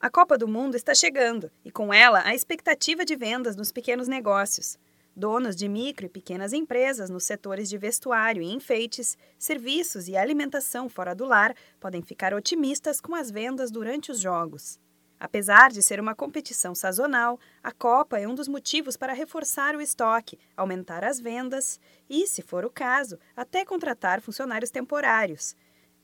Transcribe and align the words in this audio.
A 0.00 0.08
Copa 0.08 0.38
do 0.38 0.46
Mundo 0.46 0.76
está 0.76 0.94
chegando 0.94 1.50
e, 1.64 1.72
com 1.72 1.92
ela, 1.92 2.22
a 2.24 2.32
expectativa 2.32 3.04
de 3.04 3.16
vendas 3.16 3.56
nos 3.56 3.72
pequenos 3.72 4.06
negócios. 4.06 4.78
Donos 5.14 5.56
de 5.56 5.68
micro 5.68 6.06
e 6.06 6.08
pequenas 6.08 6.52
empresas 6.52 7.10
nos 7.10 7.24
setores 7.24 7.68
de 7.68 7.76
vestuário 7.76 8.40
e 8.40 8.54
enfeites, 8.54 9.18
serviços 9.36 10.06
e 10.06 10.16
alimentação 10.16 10.88
fora 10.88 11.16
do 11.16 11.24
lar 11.24 11.52
podem 11.80 12.00
ficar 12.00 12.32
otimistas 12.32 13.00
com 13.00 13.12
as 13.12 13.28
vendas 13.28 13.72
durante 13.72 14.12
os 14.12 14.20
Jogos. 14.20 14.78
Apesar 15.18 15.72
de 15.72 15.82
ser 15.82 15.98
uma 15.98 16.14
competição 16.14 16.76
sazonal, 16.76 17.40
a 17.60 17.72
Copa 17.72 18.20
é 18.20 18.28
um 18.28 18.36
dos 18.36 18.46
motivos 18.46 18.96
para 18.96 19.12
reforçar 19.12 19.74
o 19.74 19.80
estoque, 19.80 20.38
aumentar 20.56 21.02
as 21.02 21.18
vendas 21.18 21.80
e, 22.08 22.24
se 22.28 22.40
for 22.40 22.64
o 22.64 22.70
caso, 22.70 23.18
até 23.36 23.64
contratar 23.64 24.20
funcionários 24.20 24.70
temporários. 24.70 25.56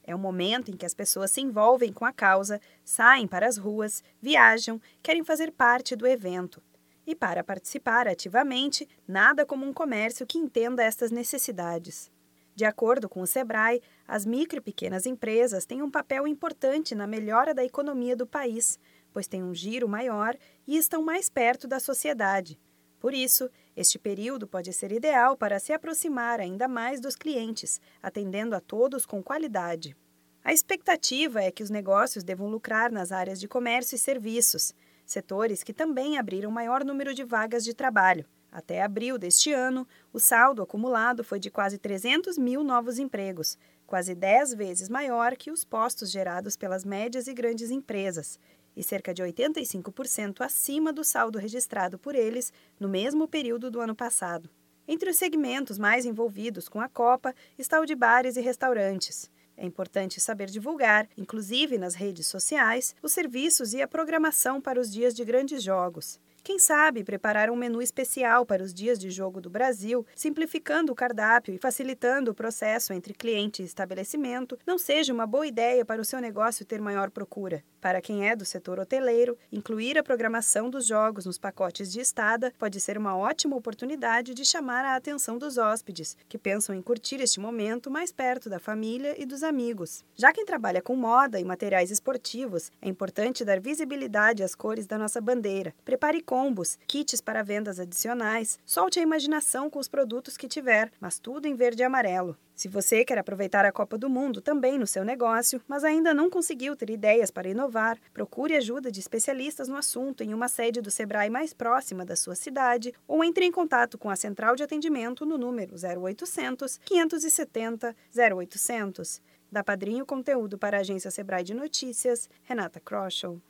É 0.07 0.15
o 0.15 0.19
momento 0.19 0.71
em 0.71 0.77
que 0.77 0.85
as 0.85 0.95
pessoas 0.95 1.31
se 1.31 1.41
envolvem 1.41 1.93
com 1.93 2.05
a 2.05 2.13
causa, 2.13 2.61
saem 2.85 3.27
para 3.27 3.47
as 3.47 3.57
ruas, 3.57 4.05
viajam, 4.21 4.81
querem 5.03 5.25
fazer 5.25 5.51
parte 5.51 5.97
do 5.97 6.07
evento. 6.07 6.63
E 7.07 7.15
para 7.15 7.43
participar 7.43 8.07
ativamente, 8.07 8.89
nada 9.09 9.47
como 9.47 9.67
um 9.67 9.73
comércio 9.73 10.27
que 10.27 10.39
entenda 10.39 10.83
estas 10.83 11.11
necessidades. 11.11 12.11
De 12.55 12.65
acordo 12.65 13.09
com 13.09 13.21
o 13.21 13.27
Sebrae, 13.27 13.83
as 14.07 14.25
micro 14.25 14.59
e 14.59 14.63
pequenas 14.63 15.07
empresas 15.07 15.67
têm 15.67 15.83
um 15.83 15.91
papel 15.91 16.27
importante 16.29 16.95
na 16.95 17.07
melhora 17.07 17.53
da 17.53 17.65
economia 17.65 18.15
do 18.15 18.27
país, 18.27 18.79
pois 19.13 19.27
têm 19.27 19.43
um 19.43 19.55
giro 19.55 19.89
maior 19.89 20.37
e 20.67 20.77
estão 20.77 21.03
mais 21.03 21.29
perto 21.29 21.67
da 21.67 21.81
sociedade. 21.81 22.59
Por 23.01 23.13
isso, 23.13 23.51
este 23.77 23.99
período 23.99 24.47
pode 24.47 24.73
ser 24.73 24.93
ideal 24.93 25.37
para 25.37 25.59
se 25.59 25.73
aproximar 25.73 26.41
ainda 26.41 26.69
mais 26.69 27.01
dos 27.01 27.17
clientes, 27.17 27.81
atendendo 28.03 28.55
a 28.55 28.61
todos 28.61 29.05
com 29.05 29.23
qualidade. 29.23 29.97
A 30.45 30.53
expectativa 30.53 31.43
é 31.43 31.51
que 31.51 31.63
os 31.63 31.71
negócios 31.71 32.23
devam 32.23 32.49
lucrar 32.49 32.93
nas 32.93 33.11
áreas 33.11 33.41
de 33.41 33.49
comércio 33.49 33.97
e 33.97 33.99
serviços, 33.99 34.75
setores 35.05 35.63
que 35.63 35.73
também 35.73 36.19
abriram 36.19 36.51
maior 36.51 36.85
número 36.85 37.15
de 37.15 37.25
vagas 37.25 37.65
de 37.65 37.75
trabalho. 37.75 38.27
Até 38.53 38.83
abril 38.83 39.19
deste 39.19 39.53
ano, 39.53 39.87
o 40.13 40.21
saldo 40.21 40.63
acumulado 40.63 41.25
foi 41.25 41.41
de 41.41 41.51
quase 41.51 41.77
300 41.77 42.39
mil 42.39 42.63
novos 42.63 43.01
empregos, 43.01 43.59
quase 43.85 44.15
10 44.15 44.55
vezes 44.55 44.89
maior 44.89 45.35
que 45.35 45.51
os 45.51 45.65
postos 45.65 46.11
gerados 46.11 46.57
pelas 46.57 46.85
médias 46.85 47.27
e 47.27 47.35
grandes 47.35 47.71
empresas, 47.71 48.39
e 48.77 48.83
cerca 48.83 49.15
de 49.15 49.23
85% 49.23 50.41
acima 50.41 50.93
do 50.93 51.05
saldo 51.05 51.39
registrado 51.39 51.99
por 51.99 52.15
eles 52.15 52.53
no 52.79 52.89
mesmo 52.89 53.29
período 53.29 53.71
do 53.71 53.81
ano 53.81 53.95
passado. 53.95 54.51
Entre 54.87 55.09
os 55.09 55.17
segmentos 55.17 55.79
mais 55.79 56.05
envolvidos 56.05 56.69
com 56.69 56.81
a 56.81 56.89
Copa 56.89 57.35
está 57.59 57.81
o 57.81 57.87
de 57.87 57.95
bares 57.95 58.37
e 58.37 58.41
restaurantes. 58.41 59.31
É 59.57 59.65
importante 59.65 60.21
saber 60.21 60.51
divulgar, 60.51 61.09
inclusive 61.17 61.79
nas 61.79 61.95
redes 61.95 62.27
sociais, 62.27 62.95
os 63.03 63.13
serviços 63.13 63.73
e 63.73 63.81
a 63.81 63.89
programação 63.89 64.61
para 64.61 64.81
os 64.81 64.93
dias 64.93 65.15
de 65.15 65.25
grandes 65.25 65.63
jogos. 65.63 66.19
Quem 66.47 66.59
sabe 66.59 67.03
preparar 67.03 67.49
um 67.49 67.57
menu 67.57 67.81
especial 67.81 68.45
para 68.45 68.63
os 68.63 68.75
dias 68.75 68.99
de 68.99 69.11
jogo 69.11 69.41
do 69.41 69.49
Brasil, 69.49 70.07
simplificando 70.15 70.93
o 70.93 70.95
cardápio 70.95 71.55
e 71.55 71.59
facilitando 71.59 72.31
o 72.31 72.35
processo 72.35 72.93
entre 72.93 73.15
cliente 73.15 73.63
e 73.63 73.65
estabelecimento, 73.65 74.59
não 74.67 74.77
seja 74.77 75.15
uma 75.15 75.27
boa 75.27 75.47
ideia 75.47 75.87
para 75.87 76.03
o 76.03 76.05
seu 76.05 76.21
negócio 76.21 76.67
ter 76.67 76.83
maior 76.83 77.11
procura. 77.11 77.65
Para 77.81 78.01
quem 78.01 78.29
é 78.29 78.37
do 78.37 78.45
setor 78.45 78.79
hoteleiro, 78.79 79.39
incluir 79.51 79.97
a 79.97 80.03
programação 80.03 80.69
dos 80.69 80.87
jogos 80.87 81.25
nos 81.25 81.39
pacotes 81.39 81.91
de 81.91 82.01
estada 82.01 82.53
pode 82.59 82.79
ser 82.79 82.99
uma 82.99 83.17
ótima 83.17 83.57
oportunidade 83.57 84.35
de 84.35 84.45
chamar 84.45 84.85
a 84.85 84.97
atenção 84.97 85.39
dos 85.39 85.57
hóspedes, 85.57 86.15
que 86.29 86.39
pensam 86.39 86.75
em 86.75 86.83
curtir 86.83 87.23
este 87.23 87.41
momento 87.41 87.91
mais 87.91 88.13
perto 88.13 88.51
da 88.51 88.59
família 88.59 89.15
e 89.19 89.25
dos 89.25 89.43
amigos. 89.43 90.05
Já 90.15 90.31
quem 90.31 90.45
trabalha 90.45 90.83
com 90.83 90.95
moda 90.95 91.41
e 91.41 91.45
materiais 91.45 91.91
esportivos, 91.91 92.71
é 92.83 92.89
importante 92.89 93.45
dar 93.47 93.61
visibilidade 93.61 94.43
às 94.43 94.55
cores 94.55 94.87
da 94.87 94.99
nossa 94.99 95.23
bandeira. 95.23 95.75
Prepare 95.85 96.23
combos, 96.35 96.77
kits 96.89 97.21
para 97.21 97.45
vendas 97.45 97.79
adicionais, 97.79 98.59
solte 98.67 98.99
a 98.99 99.03
imaginação 99.03 99.71
com 99.71 99.79
os 99.79 99.87
produtos 99.87 100.37
que 100.37 100.49
tiver, 100.49 100.91
mas 101.01 101.21
tudo 101.21 101.47
em 101.47 101.55
verde 101.55 101.83
e 101.83 101.85
amarelo. 101.85 102.37
Se 102.57 102.67
você 102.67 103.05
quer 103.05 103.19
aproveitar 103.19 103.65
a 103.65 103.71
Copa 103.71 103.97
do 103.97 104.11
Mundo 104.11 104.41
também 104.41 104.77
no 104.77 104.85
seu 104.85 105.05
negócio, 105.05 105.63
mas 105.69 105.85
ainda 105.85 106.13
não 106.13 106.29
conseguiu 106.29 106.75
ter 106.75 106.91
ideias 106.91 107.31
para 107.31 107.49
inovar, 107.49 108.01
procure 108.13 108.57
ajuda 108.57 108.91
de 108.91 108.99
especialistas 108.99 109.69
no 109.69 109.77
assunto 109.77 110.25
em 110.25 110.35
uma 110.35 110.49
sede 110.49 110.81
do 110.81 110.91
Sebrae 110.91 111.31
mais 111.31 111.53
próxima 111.53 112.05
da 112.05 112.17
sua 112.17 112.35
cidade 112.35 112.93
ou 113.07 113.23
entre 113.23 113.45
em 113.45 113.53
contato 113.53 113.97
com 113.97 114.11
a 114.11 114.17
central 114.17 114.57
de 114.57 114.65
atendimento 114.65 115.25
no 115.25 115.39
número 115.39 115.77
0800 115.77 116.81
570 116.85 117.95
0800. 118.13 119.23
Da 119.53 119.63
Padrinho 119.63 120.05
Conteúdo 120.05 120.59
para 120.59 120.79
a 120.79 120.81
agência 120.81 121.13
Sebrae 121.13 121.45
de 121.45 121.55
Notícias, 121.55 122.29
Renata 122.43 122.81
Kroschel. 122.81 123.41